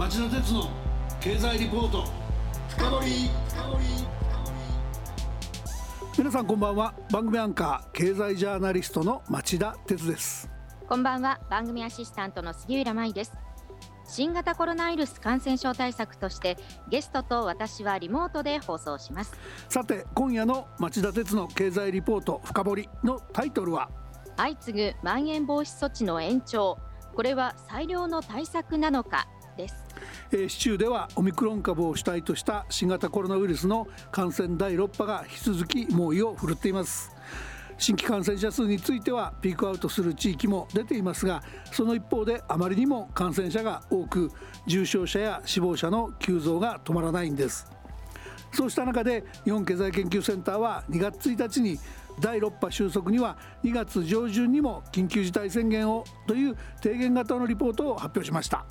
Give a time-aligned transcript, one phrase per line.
[0.00, 0.70] 町田鉄の
[1.20, 2.04] 経済リポート。
[2.70, 3.30] 深掘
[6.16, 6.94] 皆さんこんばんは。
[7.12, 10.48] 番組アンカー経済ジャーナリストの町田鉄です。
[10.88, 11.38] こんばんは。
[11.50, 13.34] 番組アシスタントの杉浦舞です。
[14.08, 16.56] 新型コロナウイルス感染症対策として
[16.88, 19.34] ゲストと私はリモートで放送します。
[19.68, 23.90] さて今夜の町田鉄の経済リポート深掘のタイトルは？
[24.38, 26.78] 相次ぐまん延防止措置の延長。
[27.14, 29.28] これは最良の対策なのか？
[29.60, 29.74] です、
[30.32, 37.10] えー、市中ではオミクロン株を主体とした新型コロナウイルスの感染第6波が引き続き猛威を振るっています。
[37.80, 41.42] 新規感染者数についてはピークアウトする地域も出ていますが
[41.72, 44.30] その一方であまりにも感染者が多く
[44.66, 47.66] 重症者や死亡者の急増が止まらないんです。
[48.52, 51.78] そうした中で日本経済研究センターは2月1日に
[52.20, 58.66] 第6波収束には2月上旬にも緊急事態宣言をという提言型のリポートを発表しました。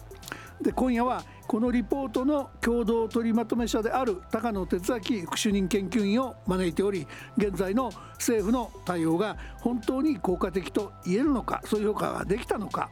[0.61, 12.89] で今夜はこのリポートの共同取りまとめ者である高野哲明副主任研究員を招いており現在の政府の対応が本当に効果的と言えるのかそういう評価ができたのか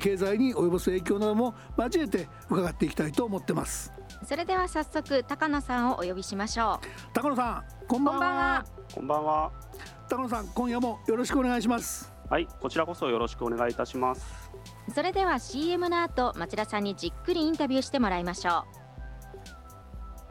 [0.00, 3.92] 経済に及ぼす影響なども交えて伺っていきたいと思ってます。
[4.24, 6.86] それでは早速高野さんをお呼びしましょう。
[7.14, 8.66] 高野さんこんばんは。
[8.92, 9.52] こんばんは。
[10.08, 12.18] 高野さん今夜もよろしくお願いします。
[12.30, 14.47] はいこちらこそよろしくお願いいたします
[14.94, 18.64] それでは CM の後町田さんにじっくりインタビューしてもらいましょ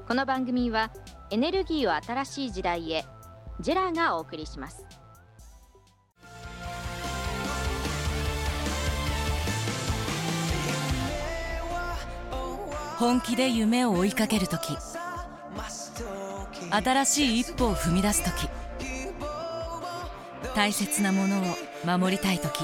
[0.03, 0.07] う。
[0.07, 0.91] この番組は
[1.31, 3.05] エネルギーを新しい時代へ
[3.59, 4.85] ジェラがお送りします。
[12.97, 14.75] 本気で夢を追いかけるとき
[16.71, 18.49] 新しい一歩を踏み出すとき
[20.55, 21.43] 大切なものを
[21.85, 22.63] 守りたいとき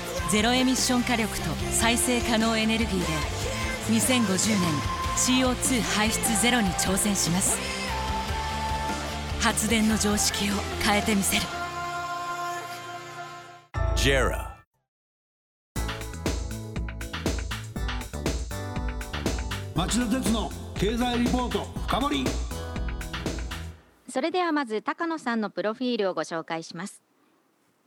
[0.31, 3.05] ゼロエミッション火力と再生可能エネルギーで
[3.99, 4.71] 2050年
[5.17, 7.59] CO2 排出ゼロに挑戦します。
[9.41, 10.53] 発電の常識を
[10.85, 11.41] 変えてみせる。
[13.97, 14.51] JERA.
[19.75, 22.25] 町田鉄の経済リポート深掘
[24.07, 27.01] それではまず高野さんのプロフィールをご紹介します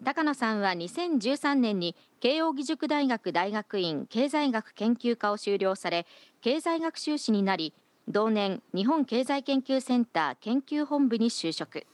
[0.05, 6.07] 高野さんは2013年に慶應義塾大学大学院経済学研究科を修了され
[6.43, 7.73] 経済学修士になり
[8.07, 11.87] 同年日本経済研究センター研究本部に就職。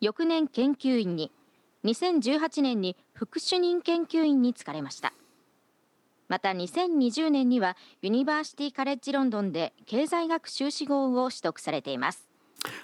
[0.00, 1.30] 翌年研究員に。
[1.84, 5.12] 2018年に副主任研究員に就かれました。
[6.28, 12.28] また2020年にはユニバーシティカレッジロンドンで経済学修士号を取得されています。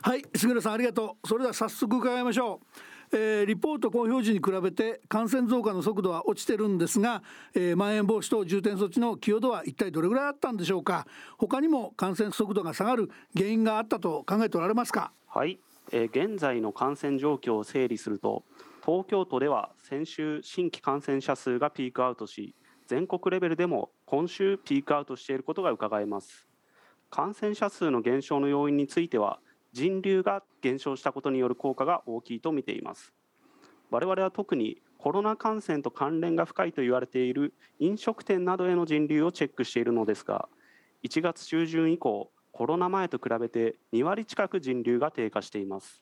[0.02, 1.28] はい杉浦さんありがとう。
[1.28, 2.93] それでは早速伺いましょう。
[3.16, 7.22] えー、リポート公表時に比べて感染増加の速度は落ちてるんですが、
[7.54, 11.06] えー、まん延防止等重点措置の寄与度は一体どれぐらいあったんでしょうか。
[11.38, 15.12] 他にも感染速度が下がる原因があったと考えておられますか？
[15.28, 15.60] はい、
[15.92, 18.42] えー、現在の感染状況を整理すると
[18.84, 22.56] 東京都では先週新規感染者数がピークアウトし
[22.88, 26.48] 全国レベルでも今週ピークアウトしていることが伺えます。
[27.10, 29.38] 感染者数の減少の要因については
[29.74, 33.12] 人流が減少したことによる効果が大きいと見ています。
[33.90, 40.48] 我々は特にコロナ感染と関連が深いと言われている飲食店などへの人流をチェックしているのですが
[41.02, 46.00] 1月中旬以降コロナ前と比べて2割近く人流が低下しています。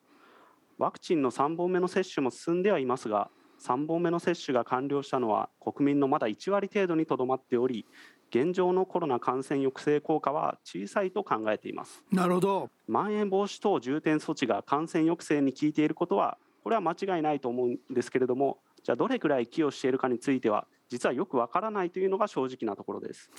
[0.76, 3.30] ワクチンの3本目の接種も進んではいますが
[3.62, 7.86] 3本目の接種が完了したのは国民のまだ1割程度にとどまっており
[8.34, 12.02] 現状のコロナ感染抑制効果は小さいと考えています。
[12.10, 12.70] なるほど。
[12.88, 23.30] まん延防止等重点措置が感染抑制に効いていることはこれは間違いないと思うんですけれどもじゃあどれくらい寄与しているかについては実はよくわからないというのが正直なところです。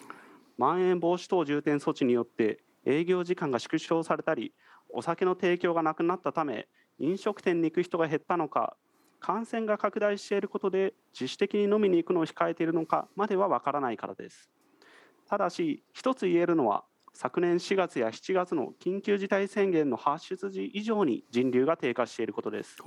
[0.59, 4.53] まん延防止等重点措置によって営業時間が縮小されたり
[4.89, 6.67] お酒の提供がなくなったため
[6.99, 8.75] 飲食店に行く人が減ったのか
[9.19, 14.51] 感染が拡大していることで自主的に飲みに行くのを控えているのかまではわからないからです
[15.33, 16.83] ただし一つ言えるのは
[17.15, 22.77] 昨年4月や7月の緊急事態宣言の発出時以上に人流が低下していることです。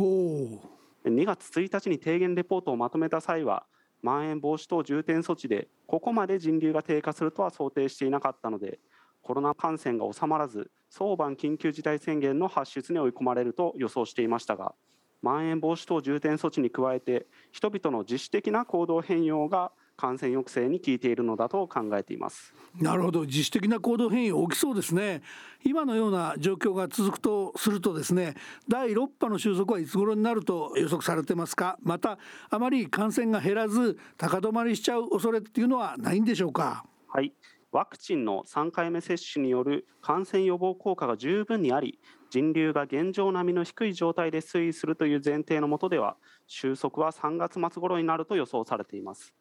[1.04, 3.66] 2月1日に提言レポートをまとめた際は
[4.00, 8.78] まん延防止等重点措置でここまで人流が低下するとは想定していなかったので
[9.22, 14.72] コロナ感染が収まらず早晩緊急事態宣言の発出に追い込まれると予想していましたが
[15.20, 22.54] まん延防止等重点措置に加えて人々の自主的な行動変容が感染抑制に効いているのだと考えています。
[22.80, 23.22] なるほど。
[23.22, 25.22] 自主的な行動変容大きそうですね。
[25.64, 28.34] 今のような状況が続くとするとですね
[28.68, 31.78] 第6波の収束はいつ頃になると予測されてますか？
[31.82, 32.18] また
[32.50, 36.84] あまり感染が減らず高止まりしちゃう恐れっていうのはないんでしょうか？
[37.08, 37.32] はい。
[37.72, 41.98] ワクチンの3回目接種による感染予防効果が十分にあり
[42.30, 46.16] 人流が現状並みの低い状態で推移するという前提のもとでは
[46.46, 49.34] 収束は3月末頃になると予想されています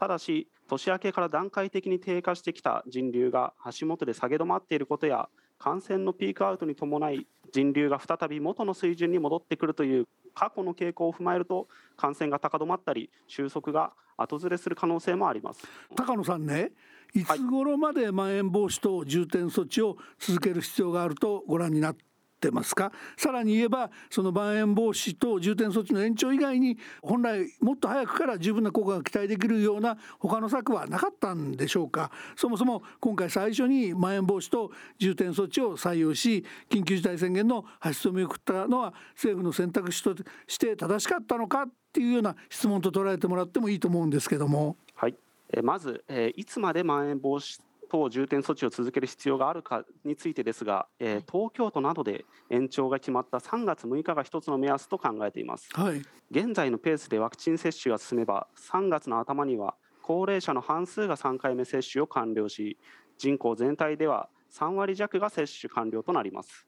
[0.00, 11.68] ただし年明けから段階的に低下してきた人流が足元で下げ止まっていることや感染のピークアウトに伴い人流が再び元の水準に戻ってくるという過去の傾向を踏まえると
[11.98, 15.68] 感染が高止まったり収束が後ずれする可能性もあります。
[15.94, 16.72] 高野さんね
[17.12, 21.96] いつ頃までまん延防止等重点措置を続ける必要があるとご覧になっ
[22.40, 22.90] てますか？
[23.16, 32.10] さらに言えばそのまん延防止等重点措置の延長以外に本来もっと早くから十分な効果が期待できるような他の策はなかったんでしょうか？
[32.34, 40.14] そもそも今回最初にまん延防止等重点措置を採用し緊急事態宣言の発出を見送ったのは政府の選択肢と
[40.46, 41.66] して正しかったのか？
[41.90, 44.76] っていうような質問と捉えてもらってもいいと思うんですけども。
[44.94, 45.16] はい。
[45.64, 46.04] まず、
[46.36, 47.60] いつまでまん延防止
[47.90, 62.78] 等重点措置を続ける必要があるかについてですが、えー、東京都などで延長が決まった3月6日が一つの目安と考えています、はい、現在のペースでワクチン接種が進めば3月の頭には高齢者の半数が3回目接種を完了し
[63.18, 66.66] 人口全体では3割弱が接種完了となります。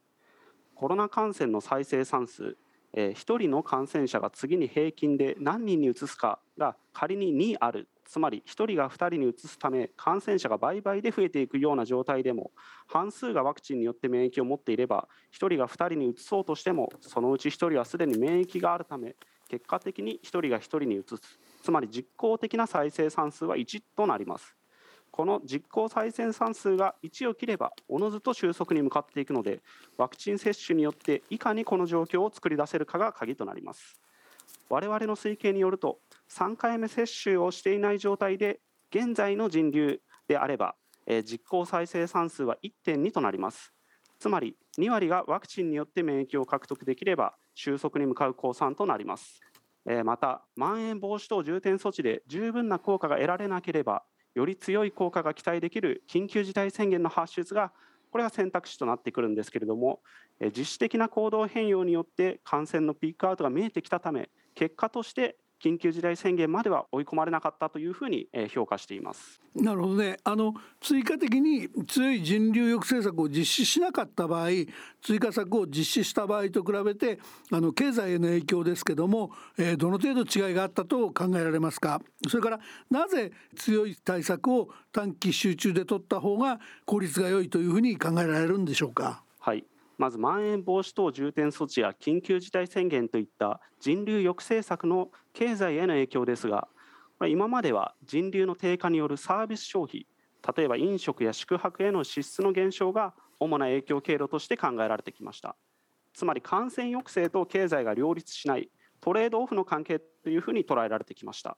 [0.74, 2.56] コロナ感染の再生産数
[2.94, 7.88] えー、1人の感染者が次に平均で何人に移すかが仮に2ある。
[8.04, 12.50] つまり1人が2人に移すため感染者が倍々で増えていくような状態でも
[12.86, 19.14] 半数がワクチンによって免疫を持っていれば1人が2人に移そうとしてもそのうち1人はすでに免疫があるため
[19.48, 21.38] 結果的に1人が1人に移す。
[21.62, 24.56] つまり実効的な再生産数は1となります。
[25.12, 29.60] この実効再生産数が1を切ればおのずと収束に向かっていくので
[29.96, 34.00] ワクチン接種によっていかにこの状況を作り出せるかが鍵となります。
[34.68, 35.98] 我々の推計によると
[36.30, 38.60] 3回目接種をしていない状態で
[38.90, 40.74] 現在の人流であれば、
[41.06, 43.72] えー、実効再生産数は1.2となります。
[44.22, 49.40] つまり2割がワクチンによって免疫を獲得できれば収束に向かう公算となります、
[49.84, 57.72] えー、またまん延防止等重点措置で十分な効果が得られなければより強い効果が期待できる緊急事態宣言の発出が
[58.10, 60.00] これが選択肢となってくるんですけれども
[60.56, 69.40] 実質的な行動変容によって感染のピークアウトが見えてきたため結果として緊急事態宣言までは追い込まれなかったというふうに評価しています。
[69.54, 70.16] なるほどね。
[70.24, 74.48] あの追加的に強い人流抑制策を実施しなかった場合
[75.02, 77.18] 追加策を実施した場合と比べて
[77.50, 82.00] あの経済への影響ですけども、えー、どの程度違いがあったと考えられますか？
[82.28, 82.60] それから
[82.90, 89.22] なぜ強い対策を短期集中で取った方が効率が良いというふうに考えられるんでしょうか？
[89.98, 96.68] まずまん延防止等重点措置や緊急事態宣言といった人流抑制策の経済への影響ですが
[97.28, 100.06] 今までは人流の低下によるサービス消費
[100.56, 105.56] 例えば飲食や宿泊への支出の減少が主な影響経路として考えられてきました。
[106.14, 108.68] つまり感染抑制と経済が両立しない
[109.00, 111.56] トレードオフの関係というふうに捉えられてきました。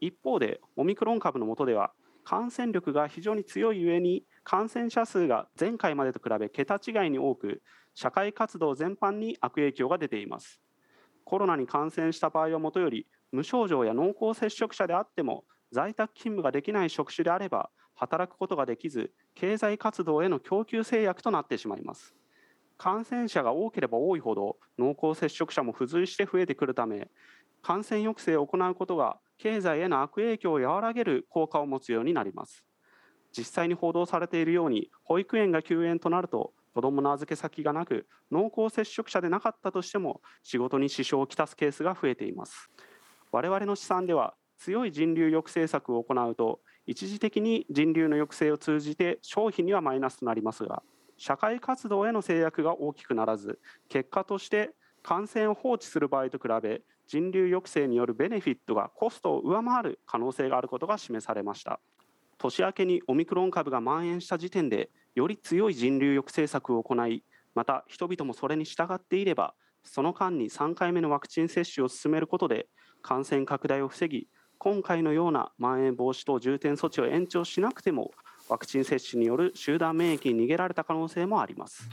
[0.00, 1.92] 一方でオミクロン株の下では
[2.24, 7.62] 感染力が非常に強いゆえに感染者数が前回までと比べ桁違いに多く
[7.96, 10.60] 社会活動全般に悪影響が出ています。
[11.24, 22.14] コロナに感染した場合はもとより無症状や濃厚接触者であっても在宅勤務ができない職種であれば働くことができず経済活動への供給制約となってしまいます。
[22.78, 27.08] 感染者が多ければ多いほど濃厚接触者も付随して増えてくるため
[27.62, 32.65] 感染抑制を行うことが経済への悪影響を和らげる効果を持つようになります。
[33.36, 42.70] 実際に報道されているように保育園が休園となると子どもの預け先がなく濃厚接触者でなかったとしても仕事に支障をきたすケースが増えています。
[43.32, 50.82] 我々の試算では強い人流抑制策を行うと一時的に人流の抑制を通じて商品にはマイナスとなりますが
[51.18, 54.70] 社会活動への制約が大きくならず結果として
[55.02, 61.80] 感染を放置する場合と比べ人流抑制によるベネフィットがコストを上回る可能性があることが示されました。
[62.38, 67.24] 年明けにオミクロン株が蔓延した時点でより強い人流抑制策を行い
[67.54, 72.66] また人々もそれに従っていればその間に3回目のワクチン接種を進めることで
[73.02, 74.28] 感染拡大を防ぎ
[74.58, 78.10] 今回のようなまん延防止等重点措置を延長しなくても
[78.48, 81.88] ワクチン接種による集団免疫に逃げられた可能性もあります。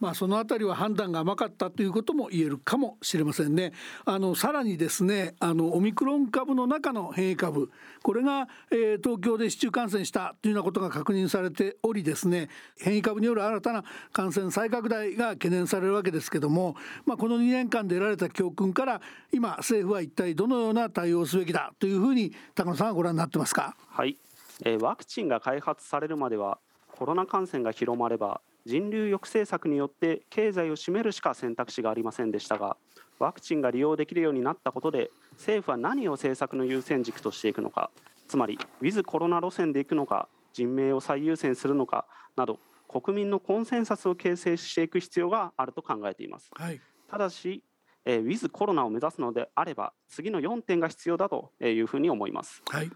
[0.00, 3.72] まあ、そのあたりは判断が甘かったということも言えるかもしれませんね。
[4.04, 7.70] あのさらにですねあのオミクロン株の中の変異株
[8.02, 19.00] これが、えー、東京で市中感染したというようなことが確認されておりですね変異株による新たな感染再拡大が懸念されるわけですけども、まあ、この2年間で得られた教訓から
[19.32, 23.76] 今政府は一体どのような対応をすべきだというふうに高野さんはご覧になってますか？
[23.88, 24.16] はい、
[24.64, 26.58] えー、ワクチンが開発されるまでは
[26.92, 32.76] コロナ感染が広まれば人流抑制策によって経済を占めるしか選択肢がありませんでしたが
[33.18, 37.90] ワクチンが利用できるようになったことで政府は何を政策の優先軸としていくのか
[38.28, 42.04] つまりウィズコロナ路線でいくのか人命を最優先するのか
[42.36, 42.58] など
[42.88, 46.78] 国民のコンセンサスを形成していく必要があると考えています、はい、
[47.10, 47.64] ただし
[48.04, 52.90] えー、ウィズコロナを目指すのであれば次の4点が必要だというふうに思います、はい、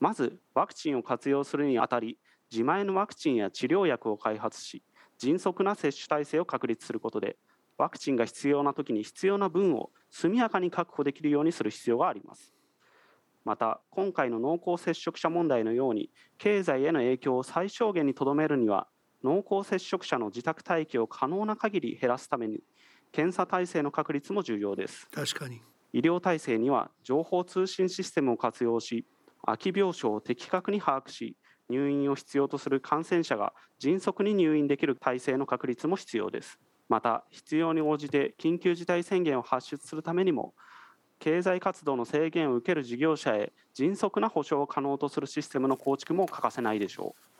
[0.00, 2.18] まずワクチンを活用するにあたり
[2.50, 4.82] 自前のワクチンや治療薬を開発し
[5.18, 7.36] 迅速な接種体制を確立することで
[7.78, 12.54] ワクチンが必要な時に必要な分を速やかに確保できるようにする必要があります。
[13.44, 18.88] また今回の濃厚接触者問題のように経済への影響を最小限にとどめるには
[19.22, 22.60] 濃厚接触者の自宅待機を可能な限り減らすために
[23.12, 25.08] 検査体制の確立も重要です。
[25.12, 25.62] 確かに。
[25.92, 29.06] 医療体制には情報通信システムを活用し
[29.44, 31.36] 空き病床を的確に把握し
[31.68, 36.58] 入院を必要とする感染者が迅速に入院できる体制の確立も必要です。
[36.88, 40.54] また、必要に応じて緊急事態宣言を発出するためにも、
[41.18, 47.35] 経済活動の制限を受ける事業者へ迅速な補償を可能とするシステムの構築も欠かせないでしょう。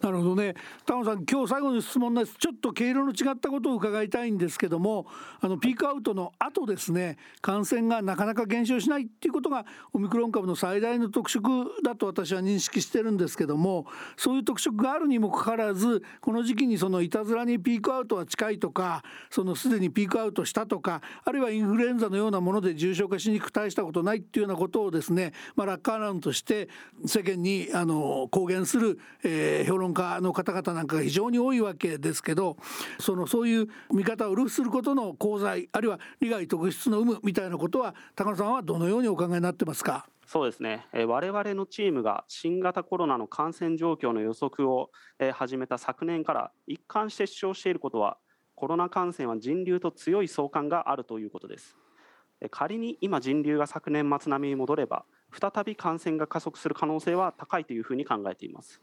[0.00, 0.54] なるほどね。
[0.86, 2.34] 田野さん今日最後の質問です。
[2.38, 5.06] ちょっと経路の違ったことを伺いたいんですけども
[5.40, 26.68] あのピークアウトの後ですね感染がなかなか減少しないっていうことがオミクロン株の最大の特色だと私は認識してるんですけどもそういう特色があるにもかかわらずこの時期にそのいたずらにピークアウトは近いとかそのすでにピークアウトしたとかあるいはインフルエンザのようなもので重症化しにくく大したことないっていうようなことをですね、まあ、ラッカーラウンとして
[27.06, 32.56] 世間にあの公言する、えー、評論家の方々なんかが非常に多いわけですけど
[32.98, 40.06] そのそういう見方を流布することの功罪あるいは利害特質の有無みたいなことは高野さんはどのようにお考えになってますか？
[40.26, 48.18] そうですね、え我々のチームが新型コロナの感染状況の予測を、え始めた昨年から一貫して主張していることは
[48.54, 51.78] コロナ感染は人流と強い相関があるということです。
[52.50, 58.82] 仮に今人流が昨年末並みに戻れば再び感染が加速する可能性は高いというふうに考えています。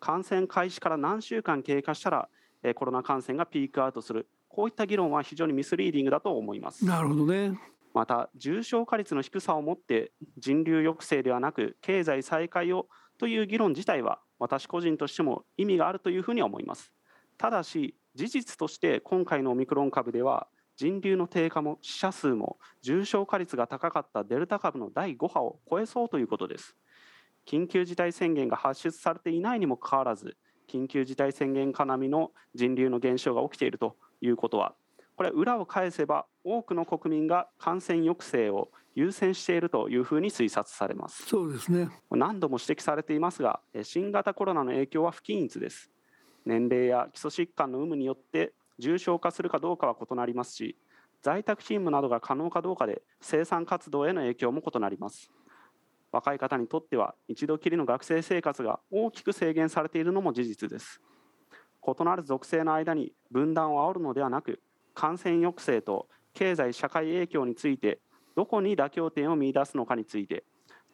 [0.00, 2.28] 感染開始から何週間経過したら
[2.74, 4.28] コロナ感染がピークアウトする。
[4.48, 6.84] こういった議論は非常にミスリーディングだと思います。
[6.84, 7.58] なるほどね。
[7.92, 12.88] また重症化率の低さをもって人流抑制ではなく経済再開を
[13.18, 16.92] という議論自体は私個人としても意味があるというふうに思います。
[17.38, 26.76] ただし事実として今回のオミクロン株では人流の低下も死者数も重症化率が高かったデルタ株の第5波を超えそうということです
[27.46, 30.36] 緊急事態宣言が発出されていないにもかかわらず
[30.68, 34.74] 緊急事態宣言下並みの人流の減少が起きているということは
[35.16, 41.26] これ裏を返せば多くの国民が感染抑制を優先しているというふうに推察されます。
[41.26, 41.88] そうですね。
[42.10, 45.90] 何度も指摘されていますが新型コロナの影響は不均一です。
[46.44, 50.76] 年齢や基礎疾患の有無によって重症化するかどうかは異なりますし
[51.22, 55.30] 在宅勤務などが可能かどうかで生産活動への影響も異なります
[56.12, 61.00] 若い方にとっては一度きりの学生生活が大きく制限されているのも事実です
[61.86, 64.60] 異なる属性の間に分断を煽るのではなく
[64.94, 68.00] 感染抑制と経済社会影響について
[68.36, 70.44] どこに妥協点を見いだすのかについて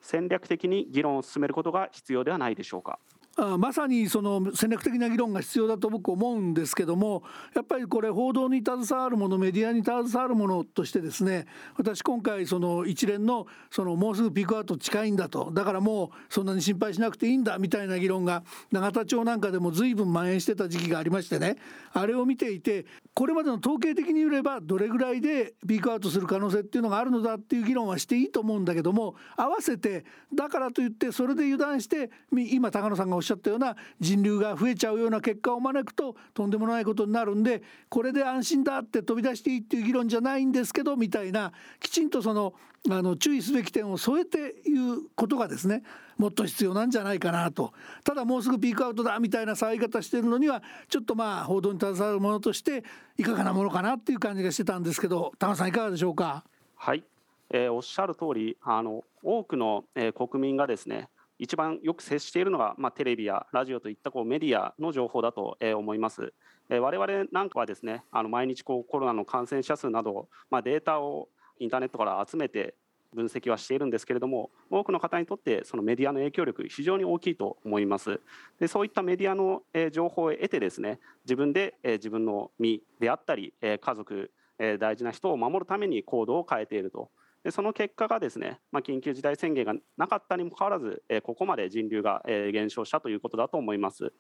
[0.01, 2.99] 戦略的に議論を進めることが必要ではないでしょうか。
[3.37, 7.23] あまさにその戦略的な議論が必要だと僕思うんですけども
[7.55, 11.47] やっぱりこれ報道に携わるものメディアに携わるものとしてですね
[11.77, 15.51] 私今回その一連のそのもうすぐピークアウト近いんだと。
[15.53, 21.57] だからもうそんなに心配しなくていいんだみたいな議論が永田町なんかでも随分蔓延してた時期がありましてね。
[21.93, 42.55] あれを見ていてこれまでの統計的に言えばどれぐらいでピークアウトする可能性っていうのがあるのだっていう議論はしていいと思うんだけども合わせてだからといってそれで油断して今高野さんがおっしゃったような人流が増えちゃうような結果を招くととんでもないことになるんでこれで安心だって飛び出していいっていう議論じゃないんですけどみたいなきちんとその
[42.91, 45.85] あの注意すべき点を添えていうことがですね
[46.19, 47.73] もっと必要なんじゃないかなと。
[48.05, 52.83] ただもうすぐピークアウトだみたいな騒ぎ方してるのにはちょっとまあ報道に携わるものとして
[53.17, 56.45] いかがなものかなっていう感じがしてたんですけど田中さんいかがでしょうか？
[56.75, 57.05] はい、
[57.51, 61.09] えー、おっしゃる通りあの多くの、えー、国民がですね
[61.43, 66.33] 一番よく接しているのが、まあ、テレビやラジオといったこうメディアの情報だと思います
[66.71, 66.79] え。
[66.79, 72.77] 我々なんかはですねあの毎日こうコロナの感染者数など、まあ、データをインターネットから集めて
[73.13, 78.21] 分析はしているんですけれども多くの方にとってそのメディアの影響力非常に大きいと思います
[78.61, 84.31] でそういったメディアの情報を得てですね自分で自分の身であったり家族
[84.79, 87.11] 大事な人を守るために行動を変えていると
[87.45, 94.13] でその結果がですね、まあ、緊急事態宣言がなかったにもかかわらずえここまで人流がえ減少したということだと思います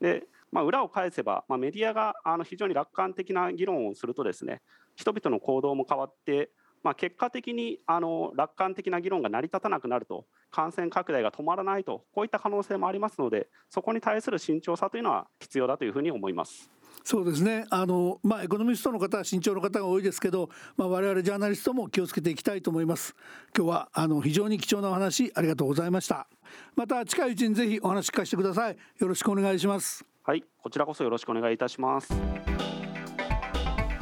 [0.00, 4.60] で、まあ、裏を返せば、まあ、メディアがあの非常に楽観的な議論をするとですね
[4.94, 6.50] 人々の行動も変わって
[6.86, 16.70] まあ、結果的にあの楽観的な議論が成り立たなくなると感染拡大が止まらないとこういった可能性もありますのでそこに対する慎重さというのは必要だというふうに思います。
[17.06, 17.66] そうですね。
[17.70, 23.14] あの、まあ、エコノミストの方は慎重の方が多いですけど、まあ、我々ジャーナリストも気をつけていきたいと思います。
[23.56, 26.26] 今日はあの非常に貴重なお話ありがとうございました。
[26.74, 28.76] また近いうちにぜひお話聞かせてください。
[28.98, 30.04] よろしくお願いします。
[30.24, 30.42] はい。
[30.60, 32.12] こちらこそよろしくお願いいたします。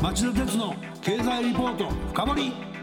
[0.01, 2.74] 町田鉄の経済リポート深掘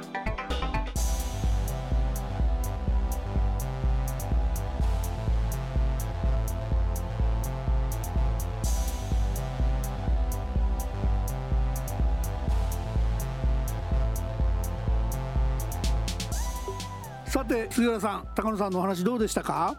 [17.32, 19.74] さて杉浦さん高野さんのお話どうでしたか？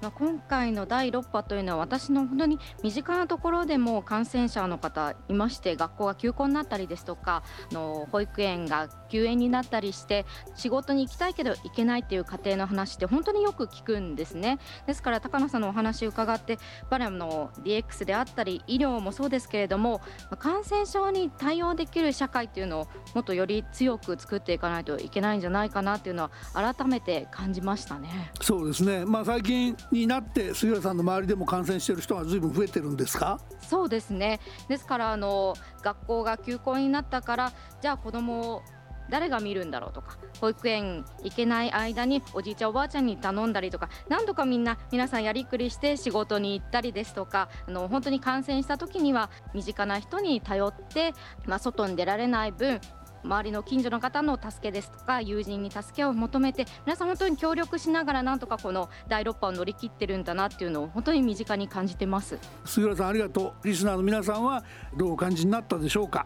[0.00, 14.58] まあ、今回の第6波というのは私の本当に身近なところでも感染者の方いまして学校が休校になったりですとかの保育園が休園になったりして仕事に行きたいけど行けないっていう家庭の話って本当によく聞くんですね。
[14.86, 20.00] ですから高野さんのお話を伺ってバラの DX であったり医療もそうですけれども
[20.38, 28.32] 感染症に対応できる社会っていうのをもっとより強く作っていかないといけないんじゃないかなっていうのは改めて感じましたね。
[28.40, 29.04] そうですね。
[29.04, 33.40] まあ最近になって杉浦さんの周りでも感染している人がずいぶん増えてるんですか？
[33.62, 34.40] そうですね。
[34.68, 38.62] ですからあの学校が休校になったからじゃあ子供を
[39.08, 51.12] 誰が見るんだろうとか保育園行けない間におじいちゃんおばあちゃんに頼んだりとか何度かみんな皆さんやりくりして仕事に行ったりですとかあの本当に感染した時には身近な人に頼って、
[51.44, 52.80] まあ、外に出られない分
[53.24, 62.38] 周りの近所の方の助けですとか友人に助けを求めて皆さん本当に協力しながらなんとかこの第6波を乗り切ってるんだなっていうのを本当に身近に感じてます。
[62.64, 63.68] 杉浦さんありがとう。
[63.68, 64.64] リスナーの皆さんは
[64.96, 66.24] どうお感じになったでしょうか？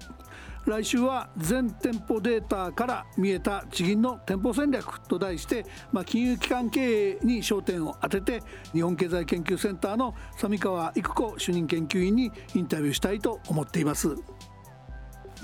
[0.67, 14.17] 来週は全店舗データから見えた地銀の店舗戦略と題して、まあ、金融機関経営に焦点を当てて日本経済研究センターの三川育子主任研究員にインタビューしたいと思っています。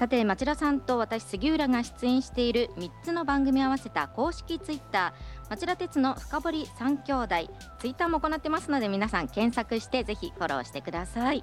[0.01, 7.35] さて町田さんと私杉浦が出演している3つの番組合わせた公式ツイッター町田鉄の深堀三兄弟
[7.79, 11.43] ツイッターも行ってますので皆さん検索してぜひフォローしてください。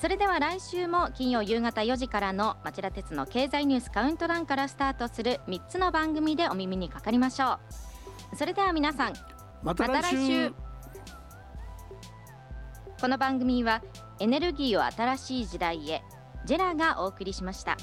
[0.00, 7.60] それでは来週も金曜夕方4時からの町田鉄の経済ニュースカウントダウンからスタートする3つの番組でお耳にかかりましょ
[8.32, 8.36] う。
[8.36, 9.12] それでは皆さん
[9.62, 10.52] また来週。
[13.00, 13.80] この番組は
[14.20, 16.02] エネルギーを新しい時代へ
[16.44, 17.76] ジェラがお送りしました。